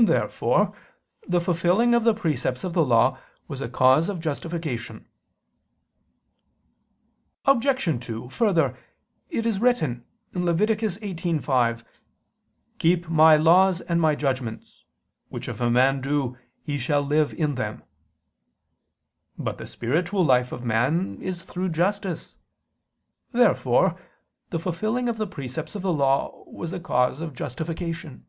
[0.00, 0.76] Therefore
[1.26, 3.18] the fulfilling of the precepts of the Law
[3.48, 5.08] was a cause of justification.
[7.46, 8.06] Obj.
[8.06, 8.78] 2: Further,
[9.28, 10.04] it is written
[10.34, 10.58] (Lev.
[10.58, 11.82] 18:5):
[12.78, 14.84] "Keep My laws and My judgments,
[15.30, 17.82] which if a man do, he shall live in them."
[19.36, 22.36] But the spiritual life of man is through justice.
[23.32, 23.98] Therefore
[24.50, 28.24] the fulfilling of the precepts of the Law was a cause of justification.